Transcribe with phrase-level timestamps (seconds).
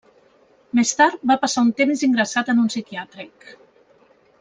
[0.79, 3.51] Més tard, va passar un temps ingressat en un psiquiàtric.